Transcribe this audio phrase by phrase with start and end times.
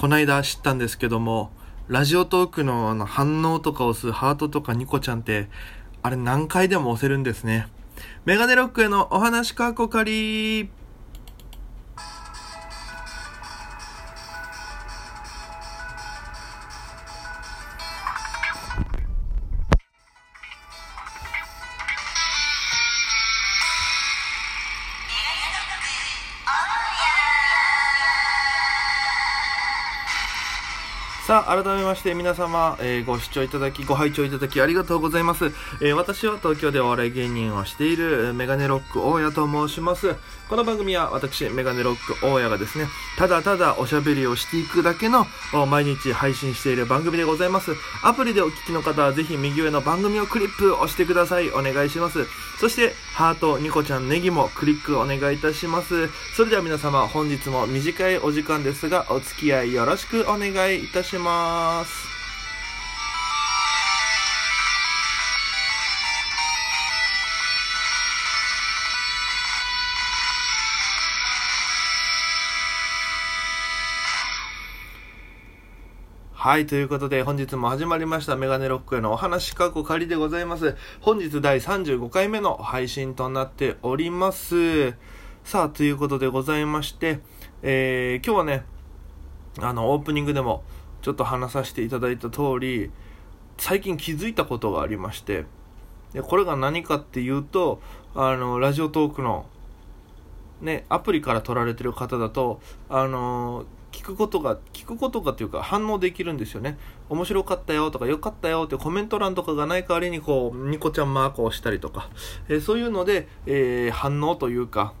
[0.00, 1.50] こないだ知ったんですけども、
[1.88, 5.50] ラジオトークのあの反応とか押すハートとかニコちゃんって、
[6.00, 7.68] あれ何回でも押せるんですね。
[8.24, 10.70] メガネロックへのお話かっこかり
[31.30, 35.44] さあ、改めまして皆様、えー、ご視聴いただき、ご拝聴いただきありがとうございます。
[35.80, 40.16] えー、私は東京でお笑い芸人をしているメガネロック大家と申します。
[40.48, 45.24] この番組は私、メガネロック大家がですね、ただただおしゃべりをしていくだけの
[45.68, 47.76] 毎日配信している番組でございます。
[48.02, 51.50] アプリでお聞きの方はぜひ右上の番組をクリップ押してください。
[51.50, 52.26] お願いします。
[52.58, 56.08] そして、ハート、ニコちゃん、ネギもクリックお願いいたします。
[56.34, 61.19] それでは皆様、本日も短いお時間ですが、お付き合いよろしくお願いいたします。
[76.32, 80.74] はい、ということで本日も始まりましたメガネロックへのお話かこ仮でございます。
[81.02, 84.94] 本日第35回目の配信となっております。
[85.44, 87.20] さあ、ということでございまして、
[87.62, 88.64] えー、今日はね、
[89.60, 90.64] あの、オープニングでも
[91.02, 92.90] ちょっと話させていただいた通り、
[93.58, 95.44] 最近気づいたことがありまして、
[96.12, 97.80] でこれが何かっていうと、
[98.14, 99.46] あの、ラジオトークの
[100.60, 106.78] ね、アプリから撮られてる方だと、あの聞くことが、聞くことがというか反応できるんですよね。
[107.08, 112.08] 面白かったよとか良かったよってコメント欄とかがない代わりにこう、ニコちゃんマークをしたりとか、
[112.48, 114.94] え、そういうので、えー、反応というか、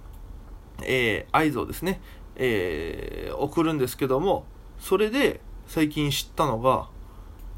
[0.82, 2.00] えー、合図をですね、
[2.36, 4.44] え送るんですけども、
[4.78, 5.40] それで
[5.70, 6.88] 最近知ったのが、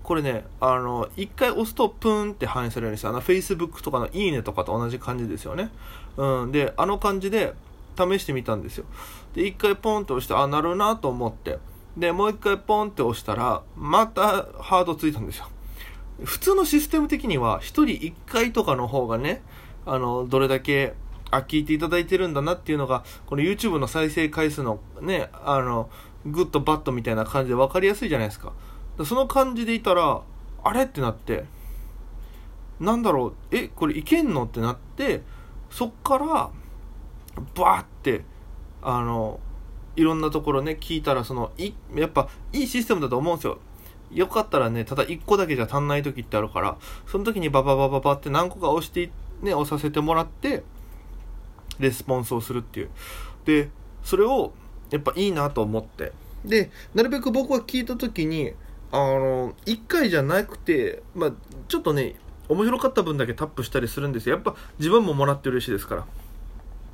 [0.03, 3.09] これね、あの、一回押すとプーンって反映されるんですよ。
[3.09, 5.71] あの、Facebook とかのいいねとかと同じ感じですよね。
[6.19, 6.53] うん。
[6.53, 7.55] で、あの感じで
[7.97, 8.85] 試してみたんですよ。
[9.35, 11.59] で、一回ポンと押して、あ、なるなと思って。
[11.97, 15.49] で、もう一回ポンって押したら、またハードついたんですよ。
[16.23, 19.41] 普通のシステム的には、一人一回とかの方がね、
[19.87, 20.93] あの、どれだけ、
[21.31, 25.89] あ、聞いていただいてるんだなっていうのが、この YouTube の再生回数のね、あの、
[26.27, 28.53] good bad みたいな感じで分かりやすいじゃないですか。
[29.05, 30.23] その感じでいたら、
[30.65, 31.45] あれってなって、
[32.81, 35.23] なんだろう、え、これいけんのってなって、
[35.71, 36.51] そっから、
[37.55, 38.25] バーって、
[38.83, 39.41] あの
[39.97, 43.59] いろんなところね聞いたらそのいやっぱいいシステムだと思うんですよ
[44.11, 50.65] よかったらねただ1個だけじゃ足んない時ってあるからその時にバババババって何個か押してね押させてもらって
[51.79, 52.91] レスポンスをするっていう
[53.45, 53.71] で
[54.03, 54.53] それを
[54.93, 56.13] やっぱいいなと思って。
[56.45, 58.53] でなるべく僕は聞いた時に
[58.91, 61.33] あの1回じゃなくてまあ
[61.69, 62.17] ちょっとね
[62.49, 64.35] 面白かった分だけタップしたりするんですよ。
[64.35, 66.07] やっぱ自分ももらって嬉しいですから。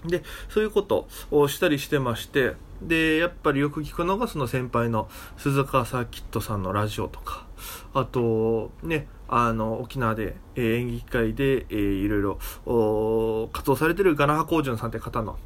[0.06, 7.46] で、そういうことをしたりしてまして、で、やっぱりよく聞くのがその先輩の鈴川サーキットさんのラジオとか、
[7.94, 15.38] あと、ね、あの、沖縄で、えー、演劇会で、えー、いろいろ活動されてるガナハコージュンさんって方の、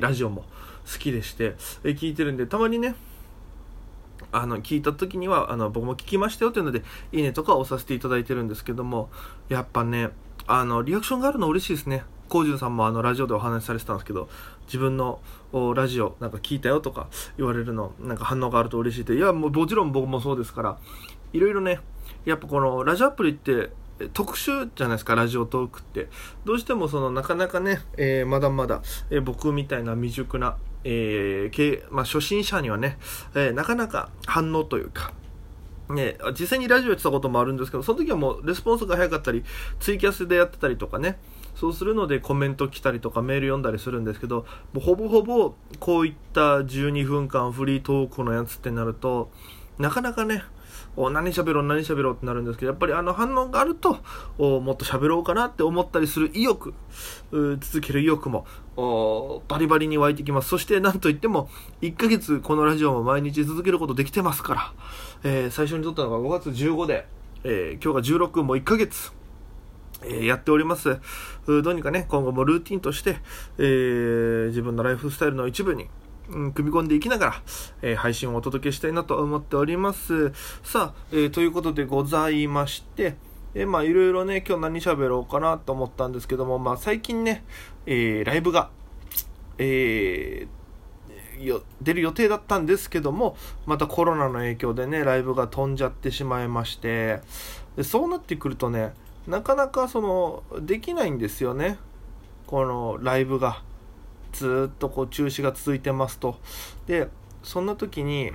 [0.00, 0.44] ラジオも
[0.90, 2.94] 好きでして、え、聞いてるんで、たまにね、
[4.32, 6.82] あの、聞いた時には、あの、僕も聞きましたよというので、
[7.12, 9.10] いいねとか押させていただいてるんですけども、
[9.48, 10.10] やっぱね、
[10.46, 12.04] あの、リアクションがあるの嬉しいですね。
[12.28, 14.28] コージュンさんもあのラジオでお話しされてたんですけど
[14.66, 15.20] 自分の
[15.74, 20.78] ラジオなんか聞いたよとか言われるのなんか反応があると嬉しいっていやもうもちろん僕もそうですから
[21.32, 21.80] いろいろね
[22.24, 23.70] やっぱこのラジオアプリって
[24.12, 26.08] 特殊じゃないですか、ラジオトークって。
[26.44, 32.98] どうしてもそのなかなかね、えー、まだまだ、えー、僕みたいな未熟な、えーまあ、初心者にはね、
[33.34, 35.12] え、なかなか反応というか、
[35.88, 39.44] ね、実際にラジオやってたこともあるんですけど、その時はもうレスポンスが早かったり、
[39.80, 41.18] ツイキャスでやってたりとかね、
[41.54, 49.30] そうするのでコメント来たりとかメール読んだりするんですけど、もうほぼほぼこういった12分間フリートークのやつってなると、
[49.78, 50.42] なかなかね、
[50.96, 53.98] お何喋ろう何喋ろうってなるんですけど、やっぱりあの反応があると、
[54.38, 56.74] おもっと喋ろうかなって思ったりする意欲、
[57.30, 58.46] 続ける意欲も
[59.48, 60.48] バリバリに湧いてきます。
[60.48, 61.48] そしてなんといっても、
[61.82, 64.72] 1ヶ月このラジオも毎日続けることできてますから、
[65.24, 67.06] えー、最初に撮ったのが5月15で、
[67.44, 69.12] えー、今日が16もう1ヶ月、
[70.04, 70.98] えー、やっております。
[71.46, 73.18] どうにかね、今後もルーティンとして、
[73.58, 75.88] えー、自分のライフスタイルの一部に、
[76.30, 77.42] うん、組み込んでいきながら、
[77.82, 80.32] えー、配信をお届けしたいなと思っております。
[80.62, 83.16] さあ、えー、ということでございまして、
[83.54, 87.44] えー、まあいろいろね、今日何喋ろうかなと思ったんですけども、まあ最近ね、
[87.86, 88.70] えー、ライブが、
[89.58, 90.56] えー、
[91.44, 93.36] よ出る予定だったんですけども
[93.66, 97.20] またコロナの影響でねライブが飛んじゃってしまいまして
[97.76, 98.92] でそうなってくるとね
[99.26, 101.78] なかなかそのできないんですよね
[102.46, 103.62] このライブが
[104.36, 106.38] ずっとこう中止が続いてますと。
[106.86, 107.08] で
[107.42, 108.32] そんな時に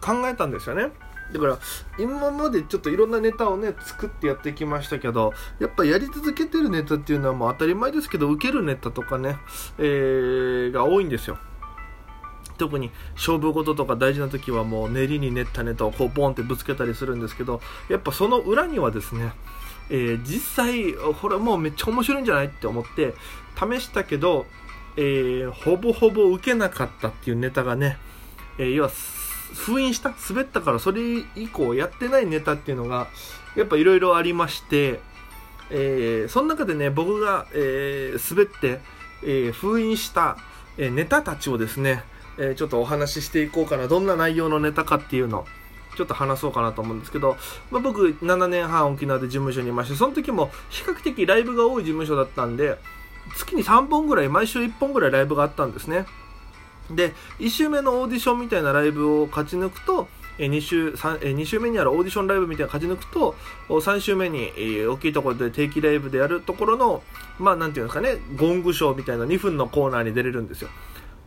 [0.00, 0.90] 考えたんですよね。
[1.32, 1.58] だから
[1.98, 9.36] 今までちょっといろんなネタをね作ってやってきましたけどやっぱやり続けてるネタっていうのはもう当たり前ですけど受けるネタとかね、
[9.78, 11.38] えー、が多いんですよ。
[12.58, 17.60] 特に勝負事とか大事な時はもう練りに練ったネタをこうボンってぶつけたりするんですけど
[17.90, 19.32] やっぱその裏にはですね、
[19.90, 23.14] えー、実際これもうめっちゃ面白いんじゃないって思って
[23.56, 24.46] 試したけど、
[24.96, 27.98] えー、ほぼほぼ受けなかったっていうネタがね、
[28.58, 28.90] えー、要は
[29.54, 30.14] 封印した？
[30.28, 31.02] 滑ったからそれ
[31.34, 33.08] 以降やってないネタっていうのが
[33.56, 35.00] やっぱいろいろありまして、
[35.70, 38.80] えー、その中でね僕が、えー、滑って、
[39.22, 40.36] えー、封印した、
[40.78, 42.04] えネタたちをですね、
[42.38, 43.88] えちょっとお話ししていこうかな。
[43.88, 45.46] どんな内容のネタかっていうの
[45.96, 47.36] ちょっと話そうかなと思うんですけど、
[47.70, 52.76] まあ、僕7年半沖縄で事務所にいましてその時も比較的ライブが多い事務所だったんで
[53.34, 56.06] 月に3本ぐらい毎週1本ぐらいライブがあったんですね。
[56.90, 60.08] で1週目のオーディションみたいなライブを勝ち抜くと
[60.38, 63.34] 2週 ,2 週目にあるオーディションライブみたいな勝ち抜くと
[63.68, 64.52] 3週目に
[64.86, 67.02] 大きいところで定期ライブでやるところの
[67.38, 70.68] まあなんていうんですかねゴングショーみたいな2分のコーナーに出れるんですよ。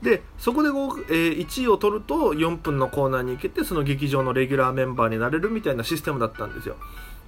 [0.02, 0.70] でそこで、
[1.14, 6.78] え、1位を取ると4分のコーナーに行けてその劇場のレギュラーメンバーになれるみたいなシステムだったんですよ。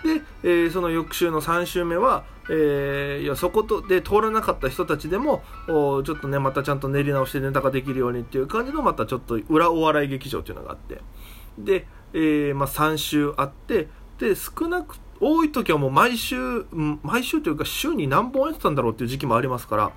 [0.04, 11.02] で、えー、その翌週の3週目は、えー、いやそことで通らなかった人たちでもおちょっとねまたちゃんと練り直してネタができるようにっていう感じのまたちょっと裏お笑い劇場っていうのがあって。
[11.58, 13.88] で、えー、まあ、3週あって
[14.20, 16.66] で少なく多い時はもう毎週
[17.04, 19.92] 毎週というか週に何本やってたんだろうっていう時期もありますから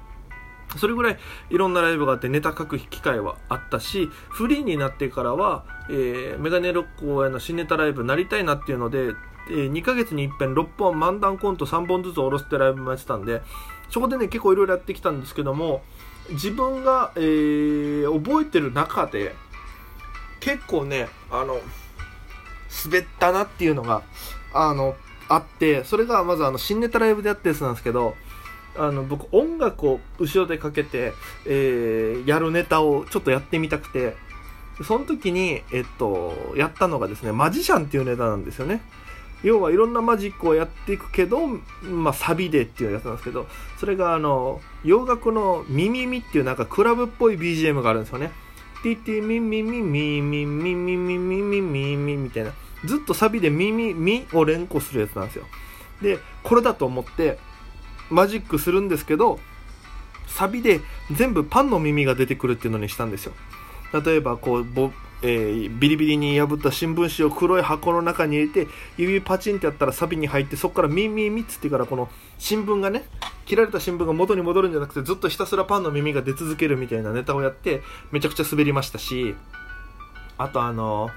[0.76, 1.18] それぐらい
[1.50, 9.12] いろんなライブがあってネタ書く機会はあったしフリーになってからは、えー、メガネロック公演の新ネタライブになりたいなっていうので、
[9.48, 13.42] 2ヶ月に一遍6本漫談コント3本ずつ下ろすてライブもやってたんで
[13.90, 15.82] そこでね結構いろいろやってきたんですけども
[16.30, 19.34] 自分が、えー、覚えてる中で
[20.40, 21.60] 結構ねあの
[22.84, 24.02] 滑ったなっていうのが
[24.52, 24.94] あの
[25.28, 28.14] あってそれがまずあの新ネタライブでやったやつなんですけど
[28.76, 31.12] あの僕音楽を後ろでかけて、
[31.46, 34.16] えー、やるネタをちょっとやってみたくて
[34.82, 38.82] その時に、えっと、やったのがですねマジシャンっていうネタなんですよね。
[39.44, 41.46] 要はいろんなマジックをやっていくけど、
[41.82, 43.46] まあ、サビでっていうやつなんですけど、
[43.78, 48.32] それがあの、洋楽のミミミっていうなんかクラブっぽい BGM があるんですよね。
[48.82, 52.52] ティティミミミミミミミミミミミミみたいな。
[52.86, 55.44] ずっとサビでミミミを連呼するやつなんですよ。
[56.00, 57.38] で、これだと思って
[58.10, 59.38] マジックするんですけど、
[60.26, 60.80] サビで
[61.12, 63.32] 全部パンの耳が出てくるっていうのにしたんですよ。
[64.04, 64.64] 例えばこう
[65.26, 73.04] えー、ビリビリに破った新聞紙を黒い箱の中に入れて指パチンってやったらサビに入ってそこからミンミンミッツってからこの新聞がね
[73.46, 77.80] 切られた新聞が元に戻るんじゃなくてずっとひたすらパンの耳が出続けるみたいなネタをやって
[78.12, 79.34] めちゃくちゃ滑りましたし
[80.36, 81.08] あとあの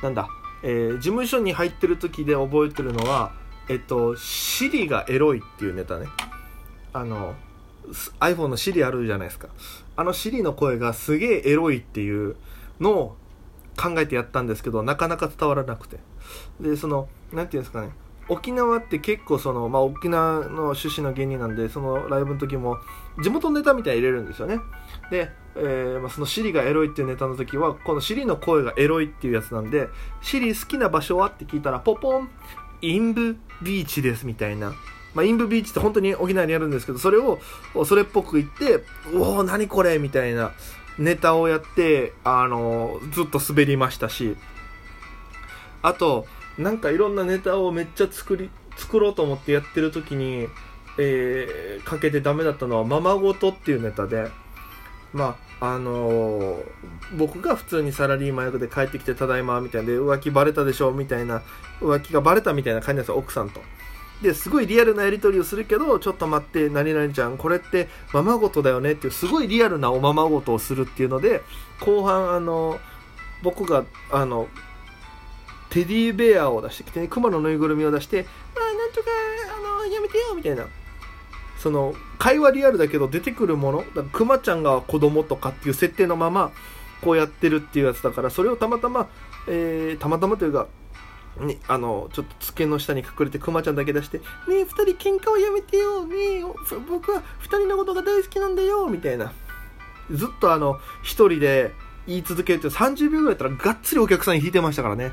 [0.00, 0.26] ー、なんだ、
[0.64, 3.32] えー、事務所に入ってる時で覚えてるのは
[3.68, 6.06] えっとシリがエロいっていうネタね。
[6.92, 7.36] あの
[8.20, 9.48] iPhone のシリあるじゃないですか。
[9.94, 12.36] あのシリの声がすげえエロいっていう
[12.82, 13.16] のを
[13.76, 15.98] 考えてやったんですけどなかなか伝わらなくて。
[16.60, 17.90] でその何て言うんですかね。
[18.28, 22.78] 沖縄って結構その、まあ、沖縄の出身の芸人なんでそのライブの時も
[23.22, 24.58] 地元のネタみたいに入れるんですよね。
[25.10, 29.88] で、えー、まあ、そのシリがエロいっていうネタの時はこのシリの声がエロいっていうやつなんで
[30.20, 32.30] シリ好きな場所はって聞いたらポポン
[32.80, 34.72] インブビーチですみたいな。
[35.14, 37.38] まあ、インブビーチって本当に沖縄にあるんですけど、それを
[37.84, 40.52] それっぽく言って、おお、何これみたいな、
[40.98, 44.36] ネタをやって、あの、ずっと滑りましたし、
[45.82, 46.26] あと、
[46.58, 50.48] なんかいろんなネタをめっちゃ作り、作ろうと思ってやってる時に、
[50.98, 54.30] えー、かけてダメだったのは、ままごとっていうネタで、
[55.12, 56.64] まあ、あのー、
[57.16, 59.88] 僕が普通にサラリーマン役で帰ってきて、ただいま、みたいな。
[59.88, 61.42] で、浮気バレたでしょみたいな、
[61.80, 63.60] 浮気がバレたみたいな感じなんですよ、奥さんと。
[64.22, 71.42] ですごいリアルなやり取りをするけどちょっと待って何々ちゃんこれってままごとだよねっていうすごいリアルなおままごとをするっていうので
[71.80, 72.78] 後半あの
[73.42, 74.48] 僕があの
[75.70, 78.26] テディベアを出してきて、ね、熊のぬいぐるみを出して
[78.56, 79.06] 「あなんとか
[79.56, 80.66] あのやめてよ」みたいな。
[81.58, 86.50] その会話リアルだけど出てくるものだからクマちゃんが子供とかっていう設定のまま
[87.02, 89.08] こうやってるっていうやつだからそれをたまたま、
[89.46, 90.66] えー、たまたまというか
[91.40, 96.42] に、あの、ちょっと机の下に隠れてクマちゃんだけ出して、ねえ、二人喧嘩をやめてよ、ねえ、
[96.88, 99.32] 僕は二人のことが大好きなんだよ、みたいな。
[100.10, 101.72] ずっとあの、一人で
[102.06, 105.12] 言い続けるって30秒ぐらいやったらがっつりお客さん引いてましたからね。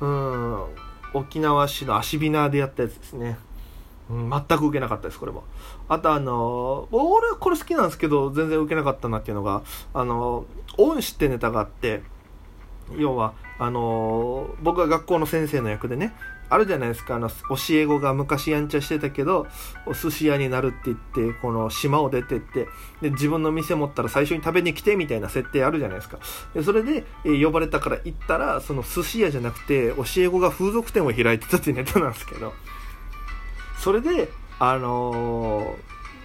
[0.00, 0.64] うん、
[1.12, 3.38] 沖縄市の足ビナーでやったやつですね。
[4.08, 5.44] うん、全く受けなかったです、これも。
[5.88, 9.62] あとあのー、俺これ好きなんですけど、全然受けなかったなっていうのが、
[9.94, 12.02] あのー、恩師ってネタがあって、
[12.96, 16.14] 要は、あの、僕が学校の先生の役でね、
[16.48, 17.34] あるじゃないですか、あの、教
[17.72, 19.46] え子が昔やんちゃしてたけど、
[19.84, 22.68] お寿司屋になるって言って、この島を出てって、
[23.02, 26.18] で、自分の店持ったら最初に食べに来てみたいな設定あるじゃないですか。
[26.54, 32.54] で、それで、え、呼ばれたから行ったら、その寿司屋じゃなくて、教え子が風俗店を開いてたっていうネタなんですけど、
[33.78, 35.76] それで、あの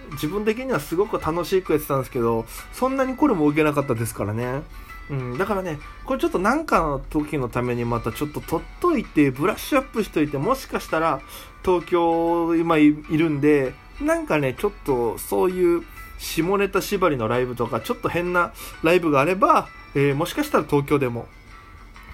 [0.08, 4.62] ー、自分的にはすごく楽しくやってたんですけど、そんなにこれも受けなかったですからね。
[5.08, 11.20] うん、だからね、これちょっとなんかの時のためにまたちょっと取っといて、ブラッシュアップしといて、もしかしたら
[11.64, 15.84] 東京今いるんで、なんかね、ちょっとそういう
[16.18, 21.28] 下ネタ縛りのライブとか、ちょっと変なライブがあれば、えー、もしかしたら東京でも、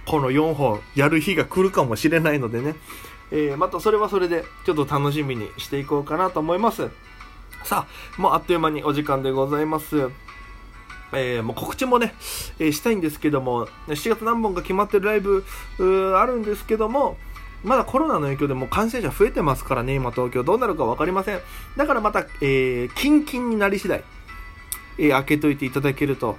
[0.07, 2.75] この4本やる日が来るかもしれないのでね、
[3.31, 6.91] えー、またそれはそれでちょっと楽しみにしていこうかなと思います。
[7.65, 10.11] さあ、もうあっという間にお時間でございます。
[11.15, 12.15] えー、もう告知もね、
[12.59, 15.45] えー、したいんですけども、7月何本か決まってるライブ、
[16.17, 17.17] あるんですけども、
[17.65, 21.41] まだコロナの影響でも感染者増えてますからね、今東京どうなるか分かりません。
[21.77, 24.03] だからまた、えー、キンキンになり次第、
[24.99, 26.37] え、開けといていただけると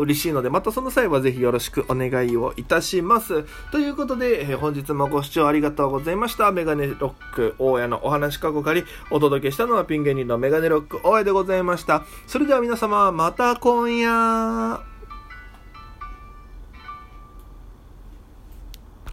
[0.00, 3.44] 嬉しいので、またその際はぜひよろしくお願いをいたします。
[3.70, 6.50] ということで、え、本日もご視聴ありがとうございました。
[6.52, 12.04] メガネロック大家のお話かごかり、お届けしたのはピン芸人のメガネロック大家でございました。
[12.26, 14.93] それでは皆様、また今夜。